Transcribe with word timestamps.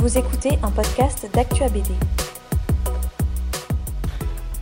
Vous 0.00 0.16
écoutez 0.16 0.50
un 0.62 0.70
podcast 0.70 1.28
d'Actua 1.34 1.68
BD. 1.68 1.90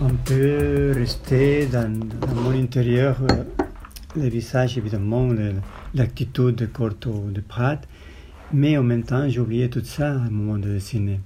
On 0.01 0.09
peut 0.25 0.93
rester 0.95 1.67
dans, 1.67 1.93
mon 2.35 2.53
intérieur, 2.53 3.19
euh, 3.31 3.45
le 4.17 4.29
visage 4.29 4.79
évidemment, 4.79 5.29
l'attitude 5.95 6.55
de 6.55 6.65
Corto 6.65 7.27
de 7.31 7.43
Prat, 7.43 7.81
mais 8.55 8.79
en 8.79 8.83
même 8.83 9.03
temps 9.03 9.29
j'ai 9.29 9.39
oublié 9.39 9.69
tout 9.69 9.85
ça 9.85 10.09
à 10.09 10.15
un 10.15 10.31
moment 10.31 10.57
de 10.57 10.71
dessiner. 10.71 11.21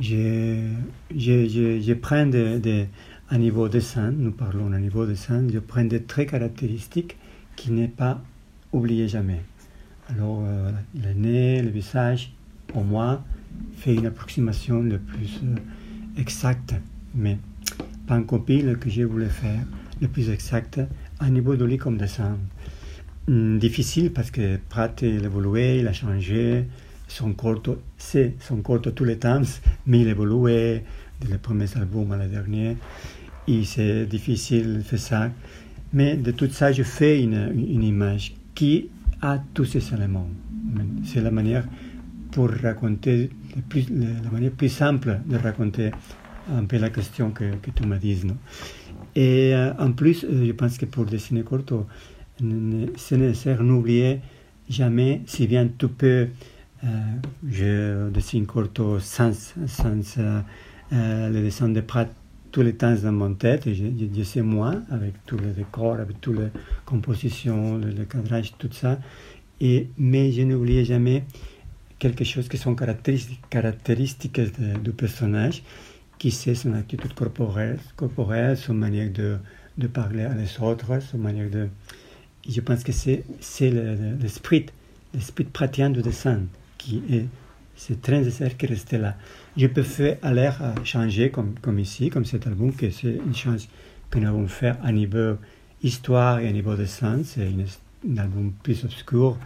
Je, 0.00 0.72
je, 1.16 1.48
je, 1.48 1.80
je 1.80 1.92
prends 1.94 2.26
des, 2.26 2.88
un 3.30 3.38
niveau 3.38 3.68
de 3.68 3.74
dessin, 3.74 4.10
nous 4.10 4.32
parlons 4.32 4.68
d'un 4.70 4.80
niveau 4.80 5.04
de 5.04 5.10
dessin, 5.10 5.46
je 5.48 5.60
prends 5.60 5.84
des 5.84 6.02
traits 6.02 6.30
caractéristiques 6.30 7.16
qui 7.54 7.70
n'est 7.70 7.86
pas 7.86 8.20
oublié 8.72 9.06
jamais. 9.06 9.42
Alors 10.10 10.42
euh, 10.44 10.72
le 10.94 11.12
nez, 11.14 11.62
le 11.62 11.70
visage, 11.70 12.32
pour 12.68 12.84
moi, 12.84 13.24
fait 13.76 13.94
une 13.94 14.06
approximation 14.06 14.82
le 14.82 14.98
plus 14.98 15.40
euh, 15.44 15.56
exacte, 16.20 16.74
mais 17.14 17.38
pas 18.06 18.14
un 18.14 18.22
copie 18.22 18.62
le 18.62 18.76
que 18.76 18.88
je 18.88 19.02
voulais 19.02 19.28
faire, 19.28 19.64
le 20.00 20.08
plus 20.08 20.30
exact, 20.30 20.80
à 21.18 21.30
niveau 21.30 21.56
de 21.56 21.64
lui 21.64 21.78
comme 21.78 21.98
dessin. 21.98 22.38
Difficile 23.26 24.12
parce 24.12 24.30
que 24.30 24.56
Pratt 24.68 25.02
il 25.02 25.24
évolué, 25.24 25.80
il 25.80 25.86
a 25.86 25.92
changé, 25.92 26.64
son 27.08 27.32
corps, 27.34 27.76
c'est 27.98 28.34
son 28.40 28.62
corps 28.62 28.80
tous 28.80 29.04
les 29.04 29.18
temps, 29.18 29.42
mais 29.86 30.00
il 30.00 30.08
a 30.08 30.12
évolué 30.12 30.82
de 31.20 31.28
les 31.30 31.38
premiers 31.38 31.76
albums 31.76 32.10
à 32.12 32.16
la 32.16 32.26
dernière, 32.26 32.76
et 33.46 33.64
c'est 33.64 34.06
difficile 34.06 34.78
de 34.78 34.82
faire 34.82 34.98
ça. 34.98 35.30
Mais 35.92 36.16
de 36.16 36.30
tout 36.30 36.48
ça, 36.50 36.70
je 36.72 36.82
fais 36.82 37.22
une, 37.22 37.52
une 37.54 37.82
image 37.82 38.34
qui 38.54 38.88
a 39.20 39.38
tous 39.54 39.64
ces 39.64 39.94
éléments. 39.94 40.28
C'est 41.04 41.20
la 41.20 41.30
manière 41.30 41.64
pour 42.38 42.50
raconter, 42.50 43.30
la 43.74 44.30
manière 44.30 44.52
plus 44.52 44.68
simple 44.68 45.18
de 45.26 45.36
raconter 45.38 45.90
un 46.56 46.64
peu 46.66 46.78
la 46.78 46.88
question 46.88 47.32
que, 47.32 47.56
que 47.56 47.72
tu 47.72 47.84
m'as 47.84 47.96
dit. 47.96 48.22
Et 49.16 49.52
euh, 49.56 49.72
en 49.76 49.90
plus, 49.90 50.22
euh, 50.22 50.46
je 50.46 50.52
pense 50.52 50.78
que 50.78 50.86
pour 50.86 51.04
dessiner 51.04 51.42
Corto, 51.42 51.88
c'est 52.96 53.16
nécessaire 53.16 53.64
n'oublier 53.64 54.20
jamais, 54.70 55.22
si 55.26 55.48
bien 55.48 55.68
tu 55.76 55.88
peux, 55.88 56.28
euh, 56.84 56.86
je 57.50 58.08
dessine 58.10 58.46
Corto 58.46 59.00
sans, 59.00 59.32
sans 59.66 60.18
euh, 60.18 60.40
euh, 60.92 61.30
le 61.30 61.42
dessin 61.42 61.68
de 61.70 61.80
Pratt 61.80 62.08
tous 62.52 62.62
les 62.62 62.74
temps 62.74 62.94
dans 63.02 63.10
mon 63.10 63.34
tête, 63.34 63.68
je, 63.68 64.22
sais 64.22 64.42
moi, 64.42 64.74
avec 64.92 65.14
tous 65.26 65.38
les 65.38 65.50
décors, 65.50 65.96
avec 65.96 66.20
toutes 66.20 66.38
les 66.38 66.50
compositions, 66.86 67.78
le, 67.78 67.90
le 67.90 68.04
cadrage, 68.04 68.52
tout 68.58 68.70
ça, 68.70 69.00
et, 69.60 69.88
mais 69.98 70.30
je 70.30 70.42
n'oubliais 70.42 70.84
jamais 70.84 71.24
quelque 71.98 72.24
chose 72.24 72.48
qui 72.48 72.58
sont 72.58 72.74
caractéristiques, 72.74 74.40
de- 74.40 74.78
du 74.78 74.92
personnage, 74.92 75.62
qui 76.18 76.30
c'est 76.30 76.54
son 76.54 76.74
attitude 76.74 77.14
corporelle, 77.14 78.56
son 78.56 78.74
manière 78.74 79.10
de, 79.10 79.38
de 79.78 79.86
parler 79.86 80.22
à 80.24 80.34
les 80.34 80.60
autres, 80.60 81.00
son 81.00 81.18
manière 81.18 81.50
de... 81.50 81.68
Je 82.48 82.60
pense 82.60 82.82
que 82.82 82.92
c'est 82.92 83.24
c'est 83.40 83.70
le- 83.70 83.94
le- 83.94 84.16
l'esprit, 84.20 84.66
l'esprit 85.14 85.44
pratien 85.44 85.90
du 85.90 86.02
dessin 86.02 86.40
qui 86.78 87.02
est... 87.10 87.26
C'est 87.76 88.02
très 88.02 88.18
nécessaire 88.18 88.56
qu'il 88.56 88.70
reste 88.70 88.92
là. 88.92 89.16
Je 89.56 89.68
peux 89.68 89.84
faire 89.84 90.16
l'air 90.32 90.60
à 90.60 90.74
changer, 90.84 91.30
comme, 91.30 91.54
comme 91.62 91.78
ici, 91.78 92.10
comme 92.10 92.24
cet 92.24 92.48
album, 92.48 92.72
que 92.74 92.90
c'est 92.90 93.20
une 93.24 93.34
chance 93.36 93.68
que 94.10 94.18
nous 94.18 94.26
avons 94.26 94.48
fait 94.48 94.74
à 94.82 94.90
niveau 94.90 95.36
histoire 95.84 96.40
et 96.40 96.48
à 96.48 96.52
niveau 96.52 96.74
dessin. 96.74 97.20
C'est 97.22 97.46
un 97.46 98.16
album 98.16 98.52
plus 98.64 98.82
obscur, 98.84 99.38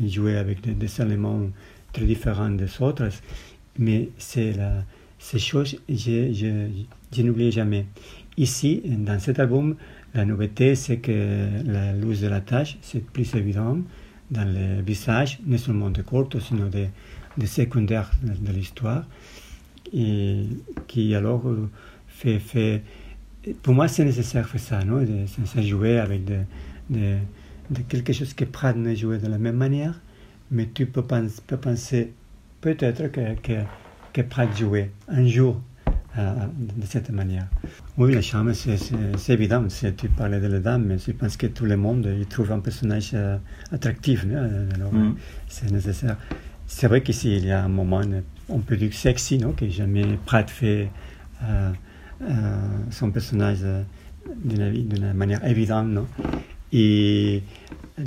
joué 0.00 0.36
avec 0.36 0.60
des 0.60 1.00
éléments 1.00 1.48
très 1.92 2.04
différents 2.04 2.50
des 2.50 2.80
autres. 2.80 3.08
Mais 3.78 4.10
c'est 4.18 4.52
la, 4.52 4.84
ces 5.18 5.38
choses, 5.38 5.78
je, 5.88 6.32
je, 6.32 6.68
je 7.12 7.22
n'oublie 7.22 7.50
jamais. 7.50 7.86
Ici, 8.36 8.82
dans 8.84 9.18
cet 9.18 9.38
album, 9.38 9.76
la 10.14 10.24
nouveauté, 10.24 10.74
c'est 10.74 10.98
que 10.98 11.48
la 11.64 11.92
luz 11.92 12.20
de 12.20 12.28
la 12.28 12.40
tâche, 12.40 12.78
c'est 12.82 13.04
plus 13.04 13.34
évident 13.34 13.78
dans 14.30 14.44
le 14.44 14.82
visage, 14.82 15.38
non 15.46 15.58
seulement 15.58 15.90
de 15.90 16.02
Corto, 16.02 16.40
sinon 16.40 16.66
des 16.66 16.88
de 17.38 17.46
secondaires 17.46 18.10
de, 18.22 18.46
de 18.46 18.52
l'histoire, 18.52 19.06
et 19.92 20.44
qui 20.86 21.14
alors 21.14 21.44
fait, 22.08 22.38
fait... 22.38 22.82
Pour 23.62 23.74
moi, 23.74 23.88
c'est 23.88 24.04
nécessaire 24.04 24.44
de 24.44 24.48
faire 24.48 24.60
ça, 24.60 24.84
non? 24.84 25.00
de, 25.00 25.24
de 25.56 25.62
jouer 25.62 25.98
avec 25.98 26.24
de, 26.24 26.38
de, 26.90 27.16
de 27.70 27.80
quelque 27.88 28.12
chose 28.12 28.34
que 28.34 28.44
Pratt 28.44 28.76
ne 28.76 28.94
jouait 28.94 29.18
de 29.18 29.28
la 29.28 29.38
même 29.38 29.56
manière, 29.56 29.98
mais 30.52 30.68
tu 30.72 30.86
peux, 30.86 31.02
pens- 31.02 31.40
peux 31.46 31.56
penser 31.56 32.12
peut-être 32.60 33.08
que, 33.10 33.34
que, 33.42 33.54
que 34.12 34.20
Pratt 34.22 34.48
jouait 34.56 34.90
un 35.08 35.26
jour 35.26 35.60
euh, 36.18 36.34
de 36.58 36.86
cette 36.86 37.10
manière. 37.10 37.46
Oui, 37.96 38.14
la 38.14 38.20
charme, 38.22 38.52
c'est, 38.54 38.76
évident. 39.32 39.64
Tu 39.96 40.08
parlais 40.10 40.40
de 40.40 40.46
la 40.46 40.60
dame, 40.60 40.84
mais 40.84 40.98
je 40.98 41.12
pense 41.12 41.36
que 41.36 41.46
tout 41.46 41.64
le 41.64 41.76
monde 41.76 42.06
il 42.18 42.26
trouve 42.26 42.52
un 42.52 42.60
personnage 42.60 43.10
euh, 43.14 43.38
attractif. 43.72 44.24
non 44.24 44.68
Alors, 44.74 44.92
Mhm. 44.92 45.14
c'est 45.48 45.70
nécessaire. 45.72 46.16
C'est 46.66 46.86
vrai 46.86 47.02
qu'ici, 47.02 47.36
il 47.36 47.46
y 47.46 47.50
a 47.50 47.64
un 47.64 47.68
moment, 47.68 48.02
on 48.48 48.58
peut 48.60 48.76
dire 48.76 48.92
sexy, 48.94 49.38
non 49.38 49.52
que 49.52 49.68
jamais 49.68 50.04
Pratt 50.26 50.48
fait 50.48 50.88
euh, 51.44 51.70
euh, 52.22 52.32
son 52.90 53.10
personnage 53.10 53.58
euh, 53.62 53.82
d'une, 54.44 54.86
d'une 54.88 55.12
manière 55.14 55.44
évidente. 55.46 55.88
Non 55.88 56.06
et 56.74 57.42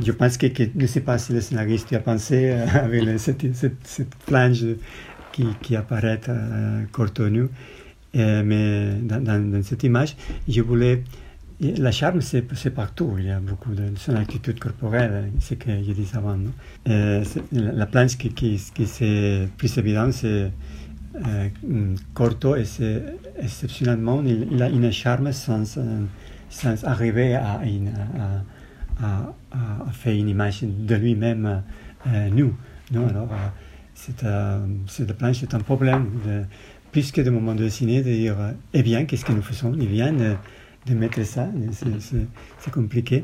je 0.04 0.12
pense 0.12 0.38
que, 0.38 0.48
je 0.48 0.70
ne 0.76 0.88
sais 0.88 1.02
pas 1.02 1.18
si 1.18 1.34
le 1.34 1.42
scénariste 1.42 1.94
a 1.94 2.00
pensé 2.00 2.52
euh, 2.52 2.66
avec 2.74 3.20
cette, 3.20 3.54
cette, 3.56 3.78
cette 3.86 4.16
planche 4.26 4.64
qui, 5.32 5.46
qui 5.62 5.76
apparaît 5.76 6.22
euh, 6.30 6.84
Cortonu. 6.92 7.48
Euh, 8.16 8.44
mais 8.46 8.96
dans, 9.02 9.62
cette 9.64 9.84
image, 9.84 10.16
je 10.48 10.62
voulais. 10.62 11.04
La 11.62 11.92
charme, 11.92 12.20
c'est 12.22 12.42
partout. 12.72 13.16
Il 13.18 13.26
y 13.26 13.32
a 13.32 13.40
beaucoup 13.40 13.74
de 13.74 13.84
son 13.96 14.16
attitude 14.16 14.60
corporelle, 14.60 15.32
ce 15.40 15.54
que 15.54 15.70
je 15.70 15.92
disais 15.94 16.18
avant. 16.18 16.38
Euh, 16.90 17.24
la, 17.54 17.72
la 17.72 17.86
planche 17.86 18.18
qui, 18.18 18.30
qui, 18.34 18.62
qui 18.74 18.86
c'est 18.86 19.48
plus 19.58 19.78
évidente, 19.78 20.12
c'est 20.14 20.52
euh, 21.26 21.48
Corto, 22.14 22.56
et 22.58 22.66
c'est 22.66 23.02
exceptionnellement, 23.42 24.22
il, 24.26 24.62
a 24.62 24.68
une 24.70 24.92
charme 24.92 25.32
sans, 25.32 25.64
sans 26.50 26.84
arriver 26.84 27.36
à, 27.36 27.62
une- 27.66 27.88
à, 28.20 28.44
à- 29.02 29.34
à 29.88 29.92
faire 29.92 30.14
une 30.16 30.30
image 30.30 30.64
de 30.64 30.96
lui-même 30.96 31.64
euh, 32.08 32.30
nu. 32.30 32.46
Non, 32.92 33.08
alors, 33.08 33.30
euh, 34.24 34.66
cette 34.86 35.14
planche, 35.18 35.38
c'est 35.40 35.54
un 35.54 35.60
problème. 35.60 36.10
De, 36.26 36.44
plus 36.92 37.12
que 37.12 37.20
de 37.22 37.30
moment 37.30 37.56
de 37.56 37.64
dessiner, 37.64 38.02
de 38.02 38.10
dire, 38.12 38.38
eh 38.74 38.82
bien, 38.84 39.04
qu'est-ce 39.06 39.26
que 39.26 39.34
nous 39.34 39.42
faisons? 39.42 39.74
Il 39.78 39.88
vient 39.88 40.14
de, 40.14 40.36
de 40.88 40.94
mettre 40.94 41.22
ça, 41.26 41.50
c'est- 41.72 42.16
c'est 42.60 42.72
compliqué. 42.72 43.22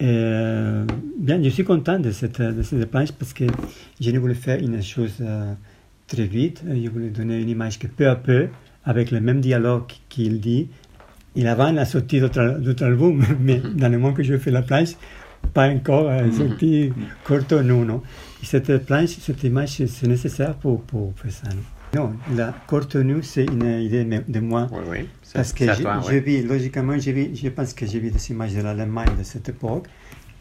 Et, 0.00 0.04
euh, 0.06 0.86
bien, 1.18 1.42
je 1.42 1.50
suis 1.50 1.64
content 1.64 1.98
de 1.98 2.10
cette, 2.10 2.40
de 2.40 2.62
cette 2.62 2.90
planche 2.90 3.12
parce 3.12 3.32
que 3.34 3.44
je 4.00 4.10
ne 4.10 4.18
voulais 4.18 4.34
faire 4.34 4.58
une 4.60 4.82
chose 4.82 5.16
euh, 5.20 5.52
très 6.06 6.24
vite. 6.26 6.64
Je 6.66 6.88
voulais 6.88 7.10
donner 7.10 7.40
une 7.40 7.50
image 7.50 7.78
que 7.78 7.86
peu 7.86 8.08
à 8.08 8.16
peu, 8.16 8.48
avec 8.84 9.10
le 9.10 9.20
même 9.20 9.40
dialogue 9.42 9.84
qu'il 10.08 10.40
dit, 10.40 10.68
il 11.34 11.46
avant 11.46 11.72
la 11.72 11.84
sortie 11.84 12.20
d'autres 12.20 12.58
d'autres 12.60 12.84
albums, 12.84 13.24
mais 13.40 13.60
dans 13.74 13.88
le 13.88 13.98
moment 13.98 14.12
que 14.14 14.22
je 14.22 14.36
fais 14.38 14.50
la 14.50 14.62
planche, 14.62 14.90
pas 15.54 15.68
encore 15.68 16.08
euh, 16.08 16.30
sorti 16.30 16.92
Corto, 17.24 17.62
non, 17.62 17.84
non. 17.84 18.02
Et 18.42 18.46
cette 18.46 18.84
planche, 18.86 19.10
cette 19.20 19.42
image, 19.44 19.82
c'est- 19.86 20.06
nécessaire 20.06 20.54
pour, 20.56 20.82
pour 20.82 21.12
faire 21.16 21.32
ça. 21.32 21.48
Non, 21.94 22.14
non 22.30 22.36
la 22.36 22.54
nu, 23.04 23.22
c'est 23.22 23.44
une 23.44 23.64
idée 23.82 24.04
de 24.04 24.40
moi. 24.40 24.66
Oui, 24.72 24.78
oui. 24.90 25.08
C'est- 25.22 25.34
Parce 25.34 25.52
que 25.52 25.64
j'ai 25.74 25.82
toi, 25.82 26.00
j'ai 26.08 26.20
oui. 26.20 26.40
vu, 26.42 26.48
logiquement, 26.48 26.92
vu- 26.96 27.30
je 27.34 27.48
pense 27.48 27.74
que 27.74 27.86
j'ai 27.86 27.98
vu 28.00 28.10
des 28.10 28.30
images 28.30 28.54
de 28.54 28.62
l'Allemagne 28.62 29.10
de 29.18 29.22
cette 29.24 29.48
époque, 29.48 29.86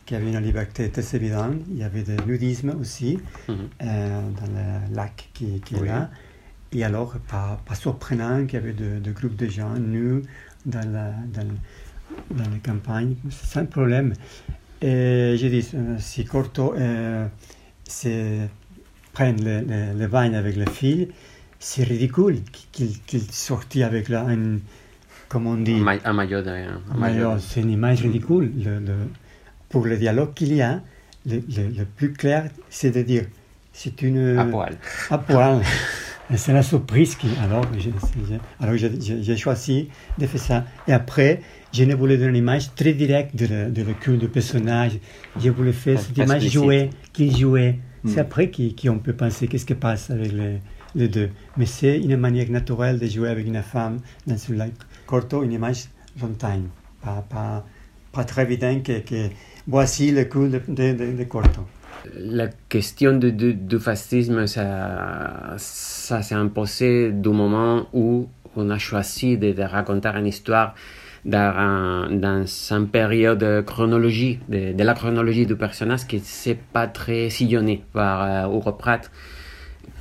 qui 0.06 0.16
avait 0.16 0.32
une 0.32 0.40
liberté 0.40 0.90
très 0.90 1.16
évidente. 1.16 1.56
Il 1.70 1.78
y 1.78 1.84
avait 1.84 2.04
du 2.04 2.16
nudisme 2.28 2.74
aussi, 2.80 3.20
Mhm. 3.50 3.56
euh, 3.84 4.22
dans 4.40 4.48
le 4.48 4.96
lac 4.96 5.30
qui, 5.34 5.60
qui 5.66 5.76
est 5.76 5.86
là. 5.86 6.10
Et 6.74 6.86
alors, 6.86 7.16
pas, 7.30 7.60
pas 7.66 7.76
surprenant 7.76 8.46
qu'il 8.46 8.58
y 8.60 8.62
avait 8.64 8.72
de, 8.74 9.00
de 9.00 9.12
groupes 9.12 9.36
de 9.36 9.48
gens 9.48 9.74
nus 9.78 10.22
dans 10.66 10.90
la, 10.92 11.12
dans, 11.34 11.44
le- 11.48 12.38
dans 12.38 12.50
les 12.50 12.60
campagnes, 12.60 13.16
sans 13.30 13.66
problème. 13.66 14.14
Et 14.82 15.36
j'ai 15.38 15.50
dit, 15.50 15.68
euh, 15.76 15.96
si 16.00 16.26
Corto 16.26 16.74
euh, 16.76 17.28
prenne 19.14 19.44
le, 19.44 19.62
le, 19.62 20.00
le 20.00 20.08
bain 20.08 20.34
avec 20.34 20.56
les 20.56 20.70
filles, 20.70 21.10
c'est 21.60 21.84
ridicule 21.84 22.42
qu'il 22.72 22.98
qu'il 23.02 23.22
sortit 23.32 23.84
avec 23.84 24.10
la, 24.10 24.22
un, 24.28 24.58
comme 25.30 25.48
on 25.48 25.56
dit, 25.56 25.74
Un 25.76 25.84
ma- 25.84 25.98
un 26.92 26.98
maillot 26.98 27.40
c'est 27.40 27.62
une 27.62 27.72
image 27.72 28.02
ridicule. 28.02 28.52
Le, 28.58 28.80
le- 28.80 29.10
pour 29.70 29.86
le 29.86 29.98
dialogue 29.98 30.34
qu'il 30.34 30.54
y 30.54 30.62
a, 30.62 30.82
le, 31.26 31.38
le- 31.56 31.70
le 31.70 31.86
plus 31.86 32.12
clair, 32.14 32.50
c'est 32.70 32.92
de 32.92 33.02
dire, 33.04 33.26
c'est 33.74 34.02
une... 34.02 34.38
À 34.40 34.46
poil. 34.46 34.78
À 35.10 35.18
poil. 35.18 35.62
C'est 36.36 36.54
la 36.54 36.64
surprise 36.64 37.16
qui... 37.16 37.28
Alors, 37.44 37.66
j'ai 39.00 39.38
choisi 39.38 39.90
de 40.18 40.26
faire 40.28 40.42
ça. 40.42 40.66
Et 40.88 40.94
après, 40.94 41.42
je 41.74 41.84
ne 41.84 41.94
voulais 41.96 42.18
donner 42.18 42.30
une 42.30 42.36
image 42.38 42.74
très 42.76 42.94
directe 42.94 43.36
de, 43.36 43.46
le- 43.48 43.72
de 43.72 43.82
le 43.84 43.94
cul 43.94 44.18
du 44.18 44.28
personnage. 44.28 44.94
Je 45.40 45.50
voulais 45.50 45.72
faire 45.74 46.00
cette 46.00 46.18
image 46.18 46.44
jouée, 46.50 46.90
qu'il 47.14 47.36
jouait. 47.36 47.80
C'est 48.06 48.20
après 48.20 48.50
qu'on 48.50 49.00
peut 49.00 49.14
penser 49.14 49.48
qu'est-ce 49.48 49.66
qui 49.66 49.76
passe 49.76 50.10
avec 50.10 50.32
les, 50.32 50.60
les 50.96 51.08
deux. 51.08 51.30
Mais 51.58 51.66
c'est 51.68 52.00
une 52.00 52.18
manière 52.18 52.50
naturelle 52.50 52.98
de 52.98 53.06
jouer 53.08 53.30
avec 53.30 53.46
une 53.46 53.62
femme 53.62 54.00
dans 54.26 54.38
ce 54.38 54.54
lac. 54.54 54.72
Corto, 55.06 55.44
une 55.44 55.52
image 55.52 55.86
longtemps, 56.20 56.62
pas, 57.02 57.24
pas, 57.30 57.66
pas 58.12 58.24
très 58.24 58.44
évident 58.44 58.80
que, 58.84 59.30
voici 59.68 60.12
le 60.12 60.26
coup 60.26 60.48
de, 60.48 61.24
Corto. 61.24 61.62
La 62.16 62.48
question 62.68 63.14
du 63.18 63.80
fascisme, 63.80 64.48
ça, 64.48 65.56
s'est 65.58 66.36
imposé 66.36 67.12
du 67.12 67.30
moment 67.30 67.88
où 67.94 68.28
on 68.56 68.70
a 68.70 68.78
choisi 68.78 69.38
de, 69.38 69.62
raconter 69.62 70.10
une 70.10 70.28
histoire 70.28 70.76
dans, 71.24 72.10
dans 72.12 72.46
une 72.72 72.88
période 72.88 73.64
chronologie, 73.66 74.40
de, 74.50 74.84
la 74.84 74.94
chronologie 74.94 75.46
du 75.46 75.56
personnage 75.56 76.08
qui 76.08 76.22
n'est 76.48 76.56
pas 76.56 76.88
très 76.88 77.30
sillonné 77.30 77.84
par 77.94 78.48
euh, 78.50 78.98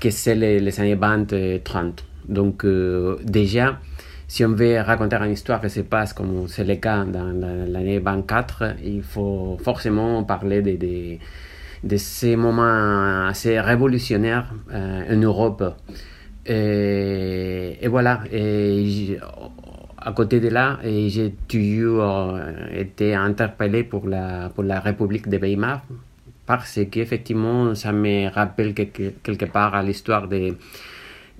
que 0.00 0.10
c'est 0.10 0.34
les, 0.34 0.60
les, 0.60 0.80
années 0.80 0.94
20 0.94 1.32
et 1.34 1.60
30. 1.62 2.04
Donc 2.28 2.64
euh, 2.64 3.18
déjà, 3.24 3.78
si 4.30 4.44
on 4.44 4.52
veut 4.54 4.80
raconter 4.80 5.16
une 5.16 5.32
histoire 5.32 5.60
qui 5.60 5.68
se 5.68 5.80
passe 5.80 6.12
comme 6.12 6.46
c'est 6.46 6.62
le 6.62 6.76
cas 6.76 7.04
dans 7.04 7.32
l'année 7.66 7.98
24, 7.98 8.76
il 8.84 9.02
faut 9.02 9.58
forcément 9.60 10.22
parler 10.22 10.62
de, 10.62 11.96
ces 11.96 12.36
moments 12.36 13.26
assez 13.26 13.58
révolutionnaires 13.58 14.54
euh, 14.72 15.12
en 15.12 15.16
Europe. 15.16 15.74
Et, 16.46 17.88
voilà, 17.88 18.20
à 19.98 20.12
côté 20.12 20.38
de 20.38 20.48
là, 20.48 20.78
j'ai 20.84 21.34
toujours 21.48 22.04
euh, 22.04 22.52
été 22.72 23.16
interpellé 23.16 23.82
pour 23.82 24.06
la, 24.06 24.48
République 24.78 25.28
de 25.28 25.38
Weimar 25.38 25.82
parce 26.46 26.78
qu'effectivement, 26.88 27.74
ça 27.74 27.90
me 27.90 28.28
rappelle 28.32 28.74
quelque, 28.74 29.44
part 29.46 29.74
à 29.74 29.82
l'histoire 29.82 30.28
de 30.28 30.54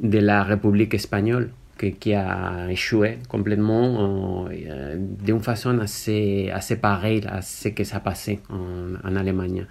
la 0.01 0.43
République 0.43 0.93
espagnole 0.95 1.51
qui 1.87 2.15
a 2.15 2.67
échoué 2.71 3.19
complètement 3.29 4.47
euh, 4.51 4.97
d'une 4.99 5.41
façon 5.41 5.79
assez, 5.79 6.51
assez 6.53 6.77
pareille 6.77 7.23
à 7.27 7.43
ce 7.43 7.69
que 7.69 7.85
ça 7.85 8.01
passait 8.01 8.41
en, 8.51 9.09
en 9.09 9.17
Allemagne. 9.17 9.67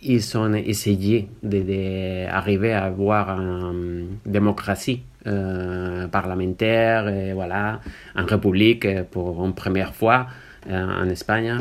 Ils 0.00 0.38
ont 0.38 0.54
essayé 0.54 1.28
d'arriver 1.42 2.72
à 2.72 2.84
avoir 2.84 3.30
une 3.30 4.18
démocratie 4.24 5.02
euh, 5.26 6.06
parlementaire, 6.06 7.08
et 7.08 7.32
voilà, 7.32 7.80
en 8.14 8.24
république 8.24 8.86
pour 9.10 9.44
une 9.44 9.54
première 9.54 9.94
fois 9.94 10.28
euh, 10.70 11.02
en 11.02 11.08
Espagne. 11.08 11.58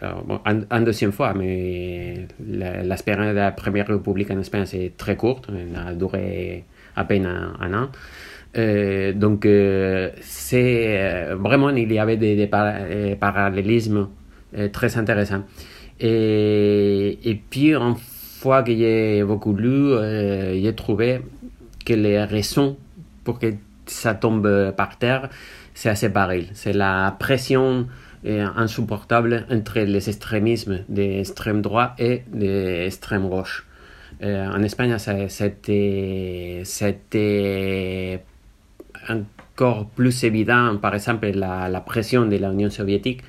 En, 0.00 0.80
deuxième 0.80 1.10
fois, 1.12 1.34
mais 1.34 2.26
l'espérance 2.40 3.30
de 3.30 3.32
la 3.32 3.50
première 3.50 3.86
république 3.88 4.30
en 4.30 4.38
Espagne 4.38 4.64
c'est 4.64 4.92
très 4.96 5.16
courte, 5.16 5.48
elle 5.48 5.76
a 5.76 5.92
duré 5.92 6.64
à 6.98 7.04
peine 7.04 7.26
un, 7.26 7.74
an. 7.74 7.88
Donc, 9.14 9.46
c'est 10.20 11.34
vraiment, 11.34 11.70
il 11.70 11.92
y 11.92 11.98
avait 11.98 12.16
des, 12.16 12.36
des 12.36 13.16
parallélismes 13.16 14.08
très 14.72 14.96
intéressants. 14.96 15.44
Et, 16.00 17.18
et 17.24 17.34
puis, 17.34 17.74
une 17.74 17.96
fois 17.96 18.62
que 18.62 18.74
j'ai 18.74 19.22
beaucoup 19.24 19.54
lu, 19.54 19.92
j'ai 20.62 20.74
trouvé 20.74 21.20
que 21.84 21.94
les 21.94 22.22
raisons 22.24 22.76
pour 23.24 23.38
que 23.38 23.46
ça 23.86 24.14
tombe 24.14 24.72
par 24.76 24.98
terre, 24.98 25.28
c'est 25.74 25.90
assez 25.90 26.10
pareil. 26.10 26.48
C'est 26.54 26.72
la 26.72 27.14
pression 27.18 27.86
insupportable 28.24 29.46
entre 29.50 29.80
les 29.80 30.08
extrémismes 30.08 30.80
d'extrême 30.88 31.62
droite 31.62 31.92
et 31.98 32.22
d'extrême 32.32 33.28
gauche. 33.28 33.67
Euh, 34.22 34.48
en 34.48 34.62
Espagne, 34.62 34.96
c'était, 34.98 36.64
encore 39.08 39.86
plus 39.88 40.24
évident, 40.24 40.76
par 40.78 40.94
exemple, 40.94 41.30
la, 41.34 41.82
pression 41.86 42.26
de 42.26 42.36
l'Union 42.36 42.70
soviétique, 42.70 43.22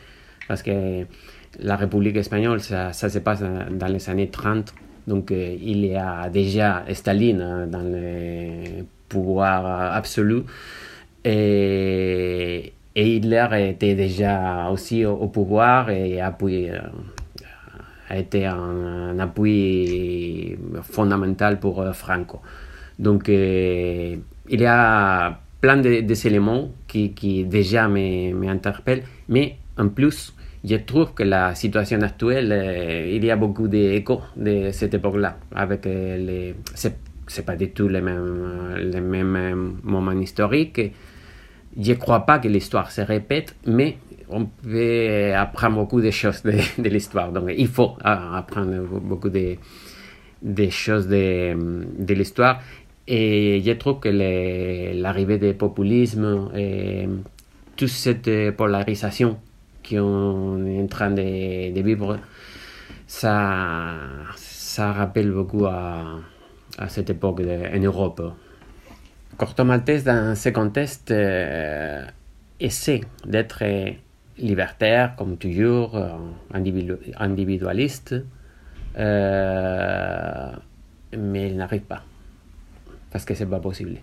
parce 0.47 0.63
que 0.63 1.05
la 1.59 1.75
République 1.75 2.15
espagnole, 2.17 2.59
ça, 2.59 2.91
se 2.93 3.19
passe 3.19 3.41
dans, 3.41 3.87
les 3.87 4.09
années 4.09 4.29
30, 4.29 4.73
donc 5.07 5.31
euh, 5.31 5.55
il 5.61 5.85
y 5.85 5.95
a 5.95 6.29
déjà 6.29 6.83
Staline 6.91 7.41
hein, 7.41 7.67
dans 7.67 7.81
le 7.83 8.83
pouvoir 9.07 9.93
absolu. 9.95 10.43
Et, 11.25 12.73
Hitler 12.95 13.47
était 13.69 13.95
déjà 13.95 14.67
aussi 14.69 15.05
au, 15.05 15.27
pouvoir 15.27 15.89
et 15.89 16.19
appuyé, 16.19 16.71
euh, 16.71 16.79
a 18.09 18.17
été 18.17 18.45
un, 18.45 19.17
appui 19.19 20.57
fondamental 20.83 21.59
pour 21.59 21.81
euh, 21.81 21.93
Franco. 21.93 22.41
Donc 22.97 23.29
euh, 23.29 24.15
il 24.49 24.61
y 24.61 24.65
a 24.65 25.39
plein 25.61 25.77
de, 25.77 26.01
qui, 26.87 27.13
qui 27.13 27.45
déjà 27.45 27.87
m'interpellent, 27.87 29.03
mais 29.29 29.55
en 29.77 29.89
plus, 29.89 30.33
je 30.63 30.75
trouve 30.75 31.13
que 31.13 31.23
la 31.23 31.55
situation 31.55 32.01
actuelle, 32.01 33.07
il 33.09 33.23
y 33.23 33.31
a 33.31 33.35
beaucoup 33.35 33.67
d'échos 33.67 34.21
de 34.35 34.71
cette 34.71 34.93
époque-là, 34.93 35.37
avec 35.53 35.85
les, 35.85 36.55
c'est 37.29 37.45
pas 37.45 37.55
du 37.55 37.69
tout 37.69 37.87
les 37.87 38.01
mêmes, 38.01 38.75
les 38.77 39.01
mêmes 39.01 39.77
moments 39.83 40.11
historiques. 40.11 40.81
Je 41.79 41.93
crois 41.93 42.25
pas 42.25 42.39
que 42.39 42.47
l'histoire 42.47 42.91
se 42.91 43.01
répète, 43.01 43.55
mais 43.67 43.97
on 44.29 44.45
peut 44.45 45.33
apprendre 45.35 45.77
beaucoup 45.77 46.01
de 46.01 46.11
choses 46.11 46.43
de, 46.43 46.51
l'histoire. 46.89 47.31
Donc 47.31 47.51
il 47.55 47.67
faut 47.67 47.95
apprendre 48.03 48.83
beaucoup 48.99 49.29
de, 49.29 49.55
de 50.41 50.69
choses 50.69 51.07
de, 51.07 51.55
de 51.97 52.13
l'histoire. 52.13 52.61
Et 53.07 53.61
je 53.65 53.71
trouve 53.71 53.99
que 53.99 54.09
l'arrivée 55.01 55.39
des 55.39 55.53
populismes 55.53 56.51
et 56.55 57.07
toute 57.75 57.89
cette 57.89 58.55
polarisation 58.55 59.39
qu'on 59.87 60.65
est 60.67 60.81
en 60.81 60.87
train 60.87 61.09
de, 61.09 61.73
de 61.73 61.81
vivre, 61.81 62.19
ça, 63.07 63.95
ça 64.35 64.93
rappelle 64.93 65.31
beaucoup 65.31 65.65
à 65.65 66.19
à 66.79 66.87
cette 66.87 67.09
époque 67.09 67.41
en 67.41 67.79
Europe. 67.79 68.21
Corto 69.37 69.63
Maltese, 69.63 70.03
dans 70.03 70.35
ce 70.35 70.49
contexte, 70.49 71.11
euh, 71.11 72.05
essaie 72.59 73.01
d'être 73.25 73.63
libertaire, 74.41 75.15
comme 75.15 75.37
toujours, 75.37 75.95
euh, 75.95 76.09
individualiste, 77.19 78.15
euh, 78.97 80.51
mais 81.17 81.49
il 81.49 81.57
n'arrive 81.57 81.81
pas, 81.81 82.03
parce 83.11 83.25
que 83.25 83.33
c'est 83.33 83.45
pas 83.45 83.59
possible. 83.59 83.97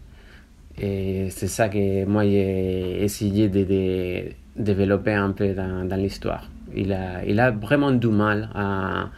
Et 0.79 1.29
c'est 1.31 1.49
ça 1.49 1.69
que 1.69 2.05
moi 2.05 2.25
j'ai 2.25 3.03
essayé 3.03 3.49
de, 3.49 4.31
développer 4.57 5.15
un 5.15 5.33
peu 5.33 5.55
dans, 5.55 5.97
l'histoire. 5.97 6.51
Il 6.75 6.93
a, 6.93 7.51
vraiment 7.51 7.93
du 7.93 8.09
mal 8.09 8.51
à 8.55 9.09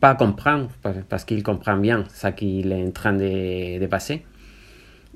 pas 0.00 0.14
comprendre, 0.14 0.70
parce 1.08 1.24
qu'il 1.24 1.42
comprend 1.42 1.76
bien 1.76 2.04
ce 2.08 2.28
qu'il 2.28 2.72
est 2.72 2.86
en 2.86 2.90
train 2.90 3.12
de, 3.12 3.78
de 3.78 3.86
passer. 3.86 4.24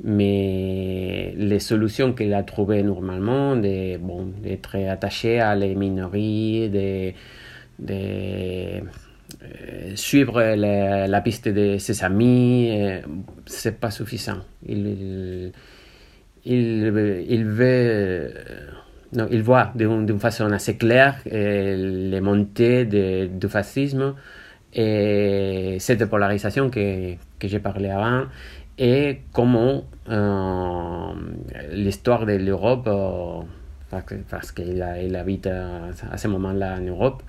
Mais 0.05 1.35
les 1.37 1.59
solutions 1.59 2.12
qu'il 2.12 2.33
a 2.35 2.43
trouvées 2.45 2.83
normalement, 2.83 3.57
d'être 3.57 4.00
bon, 4.00 4.33
attaché 4.88 5.40
à 5.40 5.57
les 5.57 5.75
minorités, 5.75 6.69
de, 6.69 7.12
de 7.85 8.83
euh, 9.43 9.95
suivre 9.95 10.40
la, 10.40 11.21
piste 11.21 11.49
de 11.49 11.78
ses 11.78 12.02
amis, 12.05 12.71
euh, 12.73 13.00
c'est 13.47 13.78
pas 13.78 13.90
suffisant. 13.90 14.38
Il, 14.67 15.52
il, 16.45 17.25
il 17.28 17.45
veut. 17.45 17.67
Euh, 17.67 18.31
non, 19.12 19.26
il 19.31 19.43
voit 19.43 19.73
d'une 19.75 20.19
façon 20.19 20.52
assez 20.52 20.76
claire 20.76 21.17
les 21.25 22.21
montées 22.21 22.85
du 22.85 23.49
fascisme 23.49 24.14
et 24.75 25.78
cette 25.81 26.05
polarisation 26.11 26.69
que, 26.69 27.14
que 27.38 27.49
j'ai 27.49 27.59
parlé 27.59 27.88
avant 27.88 28.25
et 28.79 29.21
comment 29.33 29.85
euh, 30.09 31.13
l'histoire 31.73 32.25
de 32.27 32.33
l'Europe, 32.35 32.87
euh, 32.87 33.41
parce 34.31 34.53
qu'il 34.53 34.85
il 35.03 35.17
habite 35.17 35.47
à, 35.47 36.17
ce 36.17 36.29
moment-là 36.29 36.77
en 36.79 36.83
Europe, 36.83 37.23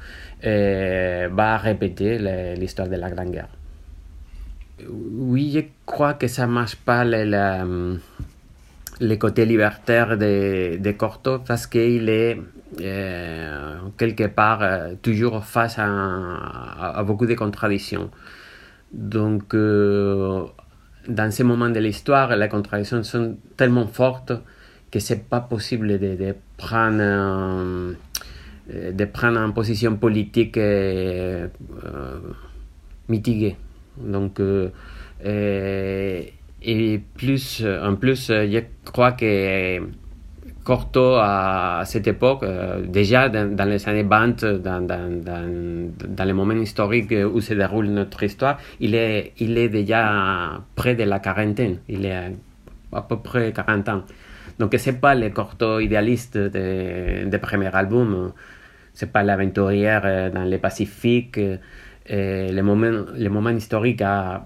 euh, 0.46 1.30
va 1.32 1.58
répéter 1.58 2.18
l'histoire 2.56 2.88
de 2.88 2.96
la 2.96 3.10
Grande 3.10 3.32
Guerre. 3.32 3.50
Oui, 4.88 5.52
je 5.54 5.62
crois 5.86 6.14
que 6.14 6.28
ça 6.28 6.48
ne 6.48 6.52
marche 6.52 6.76
pas 6.78 7.04
le, 7.04 8.00
côté 9.16 9.46
libertaire 9.46 10.18
de, 10.18 10.92
Corto 10.92 11.40
parce 11.40 11.68
qu'il 11.68 12.08
est 12.10 12.38
euh, 12.80 13.78
quelque 13.98 14.28
part 14.28 14.62
euh, 14.62 14.94
toujours 15.02 15.44
face 15.44 15.76
à, 15.80 17.04
beaucoup 17.06 17.26
de 17.26 17.34
contradictions. 17.34 18.10
Donc, 18.94 19.54
euh, 19.54 20.46
dans 21.10 21.32
ces 21.32 21.44
moments 21.44 21.70
de 21.70 21.80
l'histoire, 21.80 22.36
les 22.36 22.48
contradictions 22.48 23.04
sont 23.04 23.38
tellement 23.58 23.88
fortes 23.88 24.34
que 24.92 25.00
c'est 25.00 25.28
pas 25.28 25.42
possible 25.42 26.00
de, 26.00 26.36
prendre 26.58 27.96
de 28.68 29.06
prendre 29.06 29.40
une 29.40 29.54
position 29.54 29.96
politique 29.98 30.60
mitigé. 33.08 33.56
Donc, 33.98 34.42
et 36.62 37.02
plus, 37.16 37.66
en 37.66 37.96
plus, 37.96 38.28
je 38.28 38.62
crois 38.86 39.12
que 39.14 39.82
Corto 40.64 41.16
à 41.16 41.84
cette 41.86 42.08
époque, 42.08 42.46
déjà 42.88 43.30
dans, 43.30 43.68
les 43.68 43.88
années 43.88 44.04
20, 44.04 44.46
dans, 44.46 44.82
dans, 44.82 45.22
dans, 45.24 45.90
dans 46.08 46.26
le 46.26 46.34
moment 46.34 46.54
historique 46.54 47.12
où 47.12 47.42
se 47.42 47.54
déroule 47.54 47.88
notre 47.88 48.22
histoire, 48.24 48.60
il 48.80 48.94
est, 48.94 49.34
il 49.40 49.58
est 49.58 49.70
déjà 49.70 50.62
près 50.76 50.96
de 50.96 51.04
la 51.04 51.20
quarantaine. 51.20 51.80
Il 51.88 52.06
est 52.06 52.34
à 52.92 53.02
peu 53.02 53.18
près 53.18 53.52
40 53.52 53.90
ans. 53.90 54.04
Donc, 54.60 54.76
ce 54.78 54.90
n'est 54.90 54.98
pas 54.98 55.16
le 55.16 55.30
Corto 55.30 55.80
idéaliste 55.80 56.38
des 56.38 57.26
de 57.26 57.38
premier 57.38 57.74
album. 57.74 58.34
C'est 58.94 59.12
pas 59.12 59.24
l'aventurière 59.24 60.32
dans 60.34 60.44
le 60.44 60.58
Pacifique. 60.58 61.40
Eh, 62.12 62.52
le, 62.52 62.64
moment, 62.64 63.06
le 63.16 63.30
moment 63.30 63.52
historique 63.52 64.02
a 64.02 64.44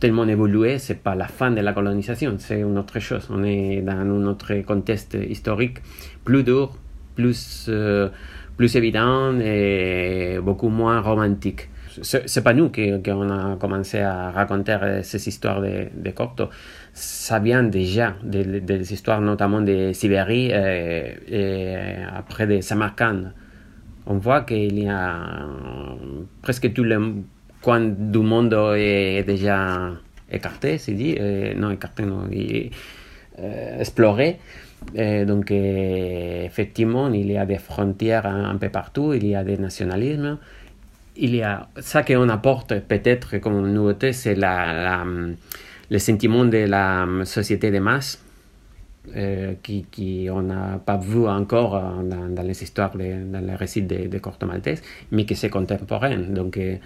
tellement 0.00 0.26
évolué, 0.26 0.78
c'est 0.78 1.00
pas 1.00 1.14
la 1.14 1.28
fin 1.28 1.52
de 1.52 1.60
la 1.60 1.72
colonisation, 1.72 2.34
c'est 2.38 2.58
une 2.58 2.76
autre 2.76 2.98
chose. 2.98 3.28
On 3.30 3.44
est 3.44 3.82
dans 3.82 3.92
un 3.92 4.26
autre 4.26 4.52
contexte 4.62 5.16
historique 5.28 5.78
plus 6.24 6.42
dur, 6.42 6.76
plus, 7.14 7.66
euh, 7.68 8.08
plus 8.56 8.74
évident 8.74 9.38
et 9.38 10.40
beaucoup 10.42 10.68
moins 10.68 11.00
romantique. 11.00 11.68
C'est 12.02 12.42
pas 12.42 12.52
nous 12.52 12.70
qui, 12.70 12.90
qui, 13.00 13.10
on 13.12 13.30
a 13.30 13.54
commencé 13.60 14.00
à 14.00 14.32
raconter 14.32 14.76
ces 15.04 15.28
histoires 15.28 15.60
de, 15.60 15.86
de 15.94 16.10
Cocteau. 16.10 16.48
Ça 16.92 17.38
vient 17.38 17.62
déjà 17.62 18.14
des, 18.24 18.60
des 18.60 18.92
histoires 18.92 19.20
notamment 19.20 19.60
de 19.60 19.92
Sibérie 19.92 20.50
et, 20.50 21.14
et 21.28 21.76
après 22.12 22.48
de 22.48 22.60
Samarkand 22.60 23.30
on 24.06 24.18
voit 24.18 24.42
qu'il 24.42 24.78
y 24.78 24.88
a 24.88 25.46
presque 26.42 26.72
tout 26.72 26.84
le 26.84 27.14
coin 27.62 27.80
du 27.80 28.18
monde 28.18 28.54
est 28.76 29.24
déjà 29.24 29.92
écarté, 30.30 30.78
c'est 30.78 30.92
dit, 30.92 31.16
euh, 31.18 31.54
non 31.54 31.70
écarté, 31.70 32.04
non, 32.04 32.28
euh, 32.30 33.80
exploré. 33.80 34.38
donc 34.94 35.50
effectivement, 35.50 37.10
il 37.12 37.30
y 37.30 37.38
a 37.38 37.46
des 37.46 37.58
frontières 37.58 38.26
un, 38.26 38.56
peu 38.56 38.68
partout, 38.68 39.14
il 39.14 39.26
y 39.26 39.34
a 39.34 39.42
des 39.42 39.56
nationalismes. 39.56 40.38
Il 41.16 41.34
y 41.34 41.42
a 41.42 41.68
ça 41.78 42.02
qu'on 42.02 42.28
apporte 42.28 42.80
peut-être 42.80 43.38
comme 43.38 43.72
nouveauté, 43.72 44.12
c'est 44.12 44.36
le 44.36 45.98
sentiment 45.98 46.44
de 46.44 46.66
la 46.66 47.06
société 47.24 47.70
de 47.70 47.78
masse 47.78 48.18
euh, 48.18 48.33
qui, 49.62 49.86
qui 49.90 50.28
on 50.30 50.42
n'a 50.42 50.80
pas 50.84 50.96
vu 50.96 51.26
encore 51.26 51.76
euh, 51.76 52.02
dans, 52.02 52.42
les 52.42 52.62
histoires, 52.62 52.92
dans 52.96 53.46
les 53.46 53.54
récits 53.54 53.82
de, 53.82 54.08
de 54.08 54.18
Corto 54.18 54.46
Maltese, 54.46 54.82
mais 55.10 55.26
que 55.26 55.34
c'est 55.34 55.50
contemporain. 55.50 56.16
Donc, 56.18 56.56
euh, 56.56 56.76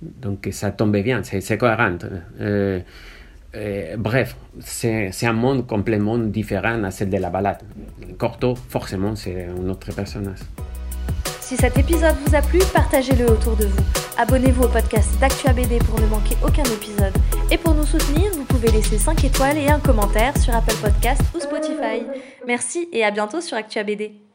donc 0.00 0.48
ça 0.50 0.70
tombe 0.72 0.96
bien, 0.96 1.22
c'est 1.22 1.58
cohérent. 1.58 1.98
Euh, 2.40 2.80
euh, 3.54 3.96
bref, 3.98 4.36
c'est 4.60 5.26
un 5.26 5.32
monde 5.32 5.66
complètement 5.66 6.18
différent 6.18 6.82
à 6.84 6.90
celle 6.90 7.10
de 7.10 7.18
la 7.18 7.30
balade. 7.30 7.62
Corto, 8.18 8.54
forcément, 8.54 9.14
c'est 9.14 9.46
un 9.46 9.68
autre 9.68 9.94
personnage. 9.94 10.38
Si 11.40 11.56
cet 11.56 11.76
épisode 11.76 12.14
vous 12.24 12.34
a 12.34 12.40
plu, 12.40 12.60
partagez-le 12.72 13.26
autour 13.30 13.56
de 13.56 13.66
vous. 13.66 13.82
Abonnez-vous 14.16 14.62
au 14.62 14.68
podcast 14.68 15.18
d'Actua 15.20 15.52
BD 15.52 15.78
pour 15.80 16.00
ne 16.00 16.06
manquer 16.06 16.34
aucun 16.42 16.62
épisode. 16.62 17.12
Et 17.50 17.58
pour 17.58 17.74
nous 17.74 17.84
soutenir, 17.84 18.30
vous 18.32 18.44
pouvez 18.44 18.70
laisser 18.70 18.96
5 18.96 19.22
étoiles 19.24 19.58
et 19.58 19.68
un 19.68 19.80
commentaire 19.80 20.36
sur 20.38 20.54
Apple 20.54 20.76
Podcast 20.80 21.20
ou 21.34 21.40
Merci 22.46 22.88
et 22.92 23.04
à 23.04 23.10
bientôt 23.10 23.40
sur 23.40 23.56
Actua 23.56 23.82
BD. 23.84 24.31